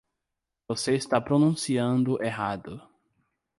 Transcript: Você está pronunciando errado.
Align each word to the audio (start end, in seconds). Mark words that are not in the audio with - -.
Você 0.67 0.95
está 0.95 1.21
pronunciando 1.21 2.19
errado. 2.23 2.81